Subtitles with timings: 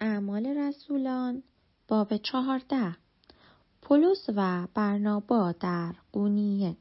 [0.00, 1.42] اعمال رسولان
[1.88, 2.96] باب چهارده
[3.82, 6.76] پولس و برنابا در قونیه.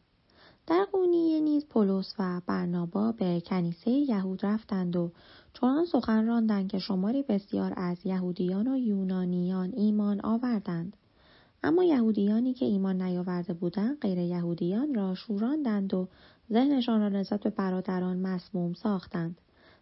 [0.67, 5.11] در قونیه نیز پولس و برنابا به کنیسه یهود رفتند و
[5.53, 10.97] چنان سخن راندند که شماری بسیار از یهودیان و یونانیان ایمان آوردند.
[11.63, 16.07] اما یهودیانی که ایمان نیاورده بودند غیر یهودیان را شوراندند و
[16.51, 19.41] ذهنشان را نسبت به برادران مسموم ساختند.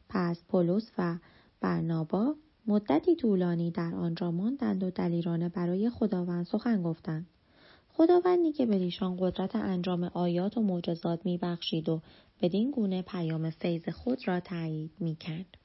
[0.09, 1.17] پس پولس و
[1.61, 2.35] برنابا
[2.67, 7.25] مدتی طولانی در آنجا ماندند و دلیرانه برای خداوند سخن گفتند.
[7.89, 12.01] خداوندی که به ایشان قدرت انجام آیات و معجزات میبخشید و
[12.41, 15.57] بدین گونه پیام فیض خود را تایید می‌کرد.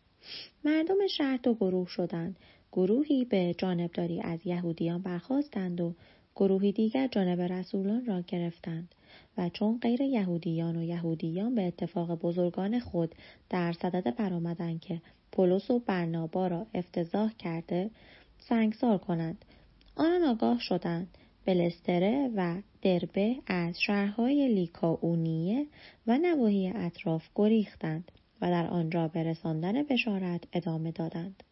[0.65, 2.37] مردم شهر دو گروه شدند.
[2.73, 5.95] گروهی به جانبداری از یهودیان برخواستند و
[6.37, 8.95] گروهی دیگر جانب رسولان را گرفتند
[9.39, 13.15] و چون غیر یهودیان و یهودیان به اتفاق بزرگان خود
[13.51, 17.91] در صدد برآمدند که پولس و برنابا را افتضاح کرده
[18.39, 19.45] سنگسار کنند.
[19.97, 21.19] آنان آگاه شدند.
[21.45, 25.67] بلستره و دربه از شهرهای لیکاونیه
[26.07, 31.43] و نواحی اطراف گریختند و در آنجا به رساندن بشارت ادامه دادند.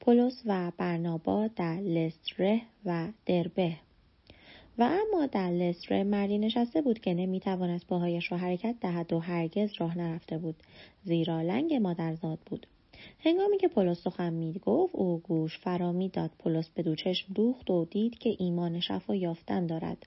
[0.00, 3.76] پولس و برنابا در لستره و دربه.
[4.78, 9.70] و اما در لستره مردی نشسته بود که نمی‌توانست پاهایش را حرکت دهد و هرگز
[9.78, 10.56] راه نرفته بود
[11.04, 12.66] زیرا لنگ مادرزاد بود.
[13.24, 16.30] هنگامی که پولس سخن می گفت او گوش فرا می داد.
[16.38, 20.06] پولس به دو چشم دوخت و دید که ایمان شفا یافتن دارد.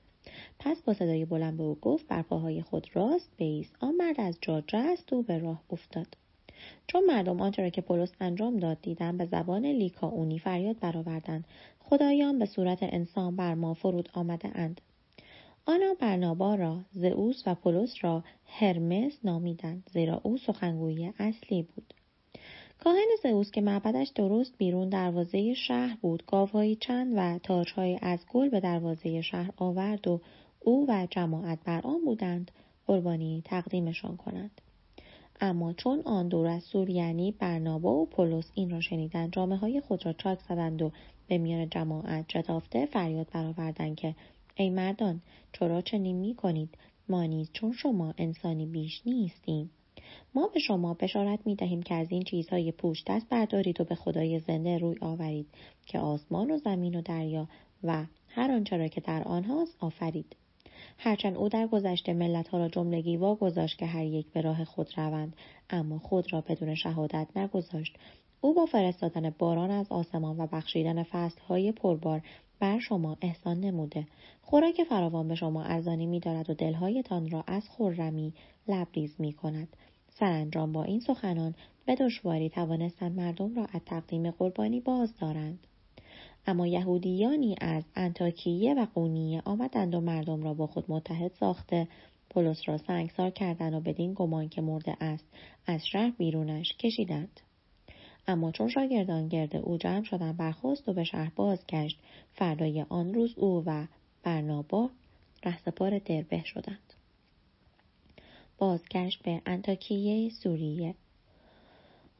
[0.59, 4.37] پس با صدای بلند به او گفت بر پاهای خود راست بیست آن مرد از
[4.41, 6.07] جا جست و به راه افتاد.
[6.87, 11.45] چون مردم آنچه را که پولس انجام داد دیدن به زبان لیکاونی فریاد برآوردند.
[11.79, 14.81] خدایان به صورت انسان بر ما فرود آمده اند.
[15.65, 21.93] آنها برنابا را زئوس و پولس را هرمس نامیدند زیرا او سخنگوی اصلی بود.
[22.85, 28.49] کاهن زئوس که معبدش درست بیرون دروازه شهر بود گاوهایی چند و تاجهایی از گل
[28.49, 30.21] به دروازه شهر آورد و
[30.59, 32.51] او و جماعت بر آن بودند
[32.87, 34.61] قربانی تقدیمشان کنند.
[35.41, 40.05] اما چون آن دو رسول یعنی برنابا و پولس این را شنیدند جامعه های خود
[40.05, 40.91] را چاک زدند و
[41.27, 44.15] به میان جماعت جتافته فریاد برآوردند که
[44.55, 45.21] ای مردان
[45.53, 46.77] چرا چنین می کنید
[47.09, 49.69] ما نیز چون شما انسانی بیش نیستیم.
[50.35, 53.95] ما به شما بشارت می دهیم که از این چیزهای پوش دست بردارید و به
[53.95, 55.47] خدای زنده روی آورید
[55.85, 57.47] که آسمان و زمین و دریا
[57.83, 60.35] و هر آنچه را که در آنهاست آفرید.
[60.97, 65.35] هرچند او در گذشته ملتها را جملگی گذاشت که هر یک به راه خود روند
[65.69, 67.95] اما خود را بدون شهادت نگذاشت.
[68.41, 72.21] او با فرستادن باران از آسمان و بخشیدن فصلهای پربار
[72.59, 74.07] بر شما احسان نموده.
[74.41, 78.33] خوراک فراوان به شما ارزانی میدارد و دلهایتان را از خرمی
[78.67, 79.67] لبریز می کند
[80.19, 81.55] سرانجام با این سخنان
[81.85, 85.59] به دشواری توانستند مردم را از تقدیم قربانی باز دارند
[86.47, 91.87] اما یهودیانی از انتاکیه و قونیه آمدند و مردم را با خود متحد ساخته.
[92.29, 95.25] پولس را سنگسار کردند و بدین گمان که مرده است
[95.67, 97.39] از شهر بیرونش کشیدند.
[98.27, 101.99] اما چون شاگردان گرد او جمع شدن برخواست و به شهر بازگشت.
[102.33, 103.85] فردای آن روز او و
[104.23, 104.89] برنابا
[105.43, 106.84] رهسپار دربه شدند.
[108.57, 110.95] بازگشت به انتاکیه سوریه.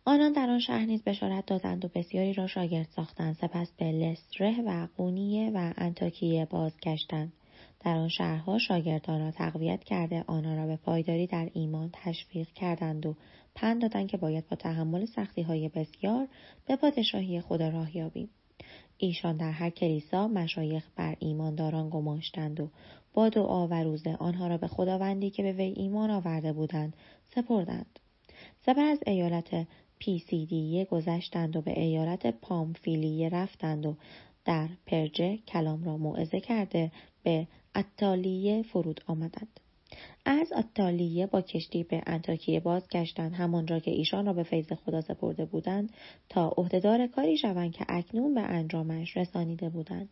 [0.06, 3.36] آنان در آن شهر نیز بشارت دادند و بسیاری را شاگرد ساختند.
[3.36, 7.34] سپس به لسره و قونیه و انتاکیه بازگشتند.
[7.80, 13.06] در آن شهرها شاگردان را تقویت کرده آنها را به پایداری در ایمان تشویق کردند
[13.06, 13.16] و
[13.56, 16.28] پند دادند که باید با تحمل سختی های بسیار
[16.68, 18.30] به پادشاهی خدا راه یابیم.
[18.98, 22.70] ایشان در هر کلیسا مشایخ بر ایمانداران گماشتند و
[23.14, 26.94] با دعا و روزه آنها را به خداوندی که به وی ایمان آورده بودند
[27.36, 28.00] سپردند
[28.66, 29.68] سپس از ایالت
[30.00, 33.96] پیسیدیه گذشتند و به ایالت پامفیلیه رفتند و
[34.46, 36.92] در پرجه کلام را موعظه کرده
[37.24, 39.60] به اتالیه فرود آمدند.
[40.26, 43.34] از اتالیه با کشتی به انتاکیه بازگشتند.
[43.34, 45.94] همانجا که ایشان را به فیض خدا سپرده بودند
[46.30, 50.10] تا عهدهدار کاری شوند که اکنون به انجامش رسانیده بودند.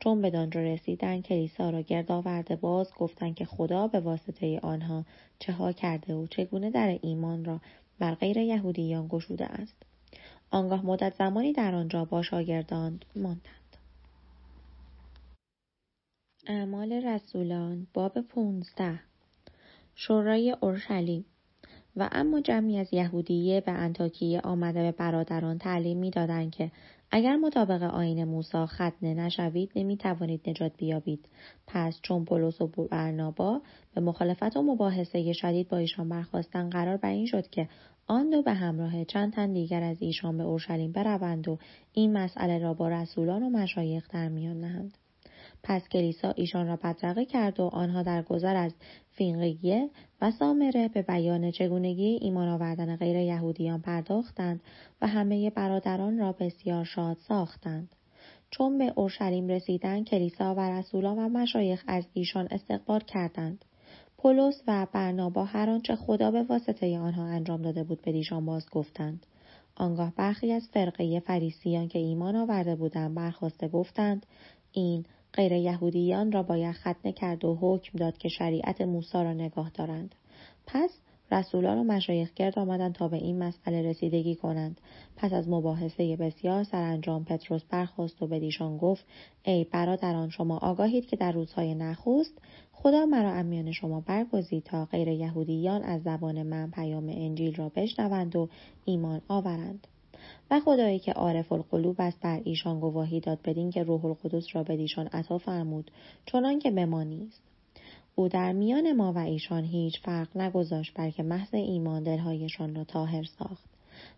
[0.00, 5.04] چون به دانجا رسیدند کلیسا را گرد آورده باز گفتند که خدا به واسطه آنها
[5.38, 7.60] چه ها کرده و چگونه در ایمان را
[7.98, 9.82] بر غیر یهودیان گشوده است.
[10.50, 13.76] آنگاه مدت زمانی در آنجا با شاگردان ماندند.
[16.46, 19.00] اعمال رسولان باب پونزده.
[20.06, 21.24] شورای اورشلیم.
[21.96, 26.70] و اما جمعی از یهودیه به انتاکیه آمده به برادران تعلیم می‌دادند که
[27.10, 31.28] اگر مطابق آین موسی ختنه نشوید نمی توانید نجات بیابید.
[31.66, 33.60] پس چون پولس و برنابا
[33.94, 37.68] به مخالفت و مباحثه شدید با ایشان برخواستن قرار بر این شد که
[38.06, 41.58] آن دو به همراه چند تن دیگر از ایشان به اورشلیم بروند و
[41.92, 44.98] این مسئله را با رسولان و مشایخ در میان نهند.
[45.62, 48.72] پس کلیسا ایشان را بدرقه کرد و آنها در گذر از
[49.10, 54.60] فینقیه و سامره به بیان چگونگی ایمان آوردن غیر یهودیان پرداختند
[55.02, 57.88] و همه برادران را بسیار شاد ساختند.
[58.50, 63.64] چون به اورشلیم رسیدن کلیسا و رسولان و مشایخ از ایشان استقبال کردند.
[64.18, 68.70] پولس و برنابا هر آنچه خدا به واسطه آنها انجام داده بود به دیشان باز
[68.70, 69.26] گفتند.
[69.76, 74.26] آنگاه برخی از فرقه فریسیان که ایمان آورده بودند برخواسته گفتند
[74.72, 75.04] این
[75.34, 80.14] غیر یهودیان را باید ختنه کرد و حکم داد که شریعت موسی را نگاه دارند.
[80.66, 80.90] پس
[81.32, 84.80] رسولان و مشایخ گرد آمدند تا به این مسئله رسیدگی کنند
[85.16, 89.04] پس از مباحثه بسیار سرانجام پتروس برخواست و به دیشان گفت
[89.42, 92.38] ای برادران شما آگاهید که در روزهای نخست
[92.72, 98.36] خدا مرا امیان شما برگزید تا غیر یهودیان از زبان من پیام انجیل را بشنوند
[98.36, 98.48] و
[98.84, 99.86] ایمان آورند
[100.52, 104.62] و خدایی که عارف القلوب است بر ایشان گواهی داد بدین که روح القدس را
[104.62, 105.90] به ایشان عطا فرمود
[106.26, 107.42] چنان که به ما نیست.
[108.14, 113.22] او در میان ما و ایشان هیچ فرق نگذاشت بلکه محض ایمان دلهایشان را تاهر
[113.22, 113.64] ساخت.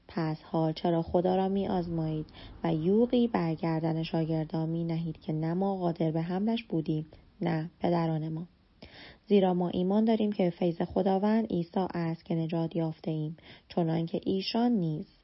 [0.08, 2.26] پس حال چرا خدا را می آزمایید
[2.64, 7.06] و یوقی برگردن شاگردان می نهید که نه ما قادر به حملش بودیم
[7.40, 8.46] نه پدران ما.
[9.26, 13.36] زیرا ما ایمان داریم که فیض خداوند عیسی است که نجات یافته ایم
[13.68, 15.23] چنان که ایشان نیست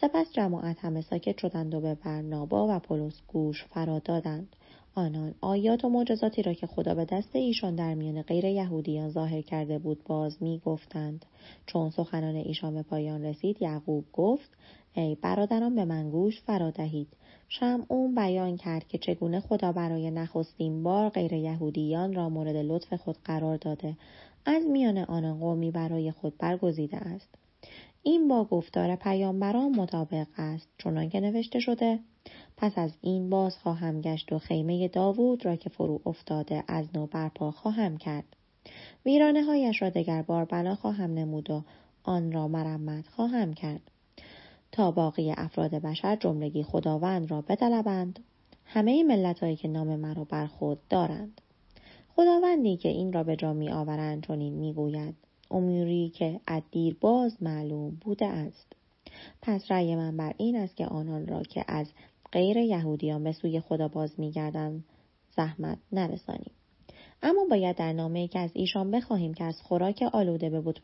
[0.00, 4.56] سپس جماعت همه ساکت شدند و به برنابا و پولس گوش فرا دادند
[4.94, 9.40] آنان آیات و معجزاتی را که خدا به دست ایشان در میان غیر یهودیان ظاهر
[9.40, 11.24] کرده بود باز می گفتند.
[11.66, 14.50] چون سخنان ایشان به پایان رسید یعقوب گفت
[14.94, 17.08] ای برادران به من گوش فرا دهید
[17.88, 23.16] اون بیان کرد که چگونه خدا برای نخستین بار غیر یهودیان را مورد لطف خود
[23.24, 23.96] قرار داده.
[24.46, 27.39] از میان آنان قومی برای خود برگزیده است.
[28.02, 31.98] این با گفتار پیامبران مطابق است چنانکه نوشته شده
[32.56, 37.06] پس از این باز خواهم گشت و خیمه داوود را که فرو افتاده از نو
[37.06, 38.36] برپا خواهم کرد.
[39.06, 41.62] ویرانه هایش را دگر بار بنا خواهم نمود و
[42.02, 43.90] آن را مرمت خواهم کرد.
[44.72, 48.20] تا باقی افراد بشر جملگی خداوند را بطلبند
[48.64, 51.40] همه ملت هایی که نام مرا بر خود دارند.
[52.16, 55.14] خداوندی که این را به جا می آورند چنین می‌گوید.
[55.50, 58.72] اموری که ادیر باز معلوم بوده است.
[59.42, 61.86] پس رأی من بر این است که آنان را که از
[62.32, 64.84] غیر یهودیان به سوی خدا باز میگردند
[65.36, 66.52] زحمت نرسانیم.
[67.22, 70.74] اما باید در نامه که از ایشان بخواهیم که از خوراک آلوده به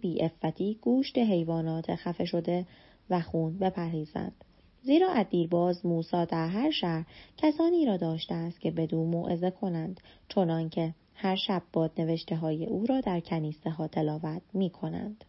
[0.00, 2.66] بی افتی گوشت حیوانات خفه شده
[3.10, 4.44] و خون بپرهیزند.
[4.82, 7.04] زیرا از دیرباز موسا در هر شهر
[7.36, 12.66] کسانی را داشته است که بدو موعظه کنند چنان که هر شب باد نوشته های
[12.66, 15.24] او را در کنیسه ها تلاوت می کنند.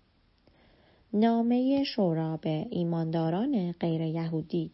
[1.14, 4.72] نامه شورا به ایمانداران غیر یهودی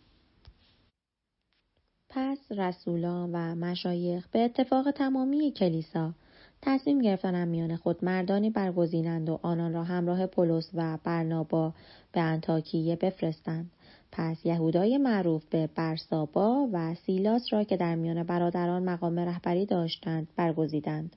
[2.10, 6.14] پس رسولان و مشایخ به اتفاق تمامی کلیسا
[6.62, 11.74] تصمیم گرفتن میان خود مردانی برگزینند و آنان را همراه پولس و برنابا
[12.12, 13.72] به انتاکیه بفرستند
[14.18, 20.28] پس یهودای معروف به برسابا و سیلاس را که در میان برادران مقام رهبری داشتند
[20.36, 21.16] برگزیدند.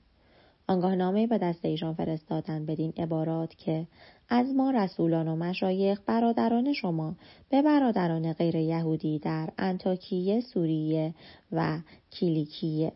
[0.67, 3.87] آنگاه نامه به دست ایشان فرستادند بدین عبارات که
[4.29, 7.15] از ما رسولان و مشایخ برادران شما
[7.49, 11.13] به برادران غیر یهودی در انتاکیه سوریه
[11.51, 11.79] و
[12.09, 12.91] کیلیکیه.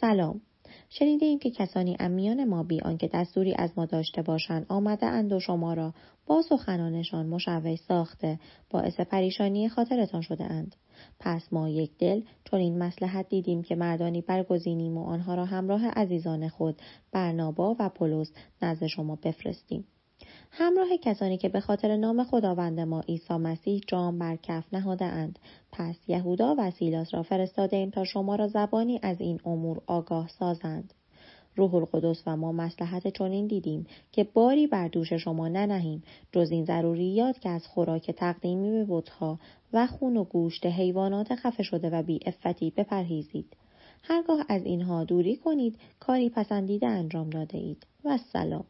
[0.00, 0.40] سلام.
[0.88, 5.32] شنیده ایم که کسانی امیان ما بی آنکه دستوری از ما داشته باشند آمده اند
[5.32, 5.94] و شما را
[6.26, 8.38] با سخنانشان مشوش ساخته
[8.70, 10.76] باعث پریشانی خاطرتان شده اند.
[11.20, 15.86] پس ما یک دل چون این مسلحت دیدیم که مردانی برگزینیم و آنها را همراه
[15.86, 16.82] عزیزان خود
[17.12, 18.32] برنابا و پولس
[18.62, 19.84] نزد شما بفرستیم.
[20.50, 25.38] همراه کسانی که به خاطر نام خداوند ما عیسی مسیح جام بر کف نهاده اند
[25.72, 30.28] پس یهودا و سیلاس را فرستاده ایم تا شما را زبانی از این امور آگاه
[30.28, 30.94] سازند.
[31.56, 36.02] روح القدس و ما مسلحت چنین دیدیم که باری بر دوش شما ننهیم
[36.32, 39.38] جز این ضروریات که از خوراک تقدیمی به بتها
[39.72, 43.56] و خون و گوشت حیوانات خفه شده و بی افتی بپرهیزید.
[44.02, 47.86] هرگاه از اینها دوری کنید کاری پسندیده انجام داده اید.
[48.04, 48.64] و سلام.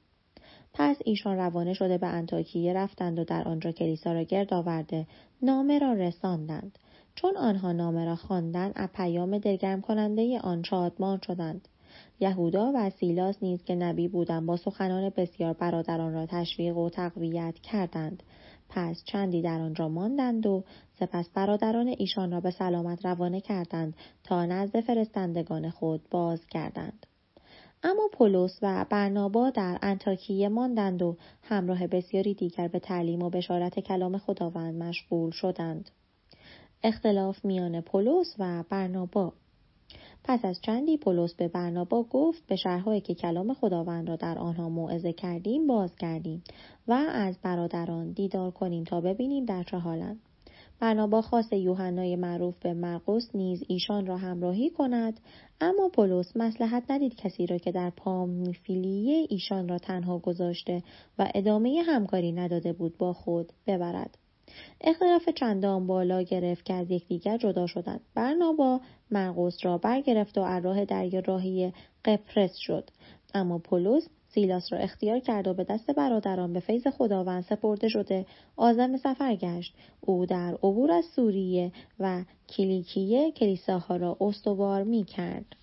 [0.79, 5.07] پس ایشان روانه شده به انتاکیه رفتند و در آنجا کلیسا را گرد آورده
[5.43, 6.79] نامه را رساندند.
[7.15, 11.69] چون آنها نامه را خواندند از پیام دلگرم کننده آن شادمان شدند.
[12.21, 17.55] یهودا و سیلاس نیز که نبی بودند با سخنان بسیار برادران را تشویق و تقویت
[17.59, 18.23] کردند.
[18.69, 20.65] پس چندی در آنجا ماندند و
[21.01, 27.07] سپس برادران ایشان را به سلامت روانه کردند تا نزد فرستندگان خود باز کردند
[27.83, 33.81] اما پولس و برنابا در انتاکیه ماندند و همراه بسیاری دیگر به تعلیم و بشارت
[33.81, 35.91] کلام خداوند مشغول شدند.
[36.83, 39.33] اختلاف میان پولس و برنابا
[40.25, 44.69] پس از چندی پولس به برنابا گفت به شهرهایی که کلام خداوند را در آنها
[44.69, 46.43] موعظه کردیم بازگردیم
[46.89, 50.21] و از برادران دیدار کنیم تا ببینیم در چه حالند
[50.81, 55.21] برنابا خواست یوحنای معروف به مرقس نیز ایشان را همراهی کند
[55.61, 60.83] اما پولس مسلحت ندید کسی را که در پامفیلیه ایشان را تنها گذاشته
[61.19, 64.19] و ادامه همکاری نداده بود با خود ببرد.
[64.81, 68.01] اختلاف چندان بالا گرفت که از یکدیگر جدا شدند.
[68.15, 68.81] برنابا
[69.11, 71.73] مرقس را برگرفت و راه دریا راهی
[72.05, 72.91] قپرس شد.
[73.35, 78.27] اما پولس سیلاس را اختیار کرد و به دست برادران به فیض خداوند سپرده شده
[78.57, 85.57] آزم سفر گشت او در عبور از سوریه و کلیکیه کلیساها را استوار می کرد.